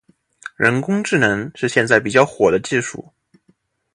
[0.55, 3.13] 人工智能是现在比较火的技术。